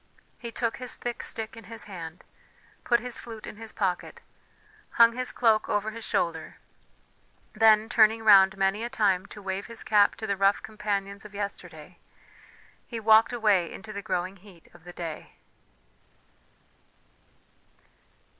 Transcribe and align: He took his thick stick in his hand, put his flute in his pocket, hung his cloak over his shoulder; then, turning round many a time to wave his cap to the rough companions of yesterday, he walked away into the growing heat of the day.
He 0.39 0.51
took 0.51 0.77
his 0.77 0.95
thick 0.95 1.21
stick 1.21 1.55
in 1.55 1.65
his 1.65 1.83
hand, 1.83 2.23
put 2.83 3.01
his 3.01 3.19
flute 3.19 3.45
in 3.45 3.57
his 3.57 3.71
pocket, 3.71 4.19
hung 4.93 5.13
his 5.13 5.31
cloak 5.31 5.69
over 5.69 5.91
his 5.91 6.03
shoulder; 6.03 6.57
then, 7.53 7.87
turning 7.87 8.23
round 8.23 8.57
many 8.57 8.83
a 8.83 8.89
time 8.89 9.27
to 9.27 9.43
wave 9.43 9.67
his 9.67 9.83
cap 9.83 10.15
to 10.15 10.25
the 10.25 10.35
rough 10.35 10.63
companions 10.63 11.23
of 11.23 11.35
yesterday, 11.35 11.99
he 12.87 12.99
walked 12.99 13.31
away 13.31 13.71
into 13.71 13.93
the 13.93 14.01
growing 14.01 14.37
heat 14.37 14.67
of 14.73 14.85
the 14.85 14.93
day. 14.93 15.33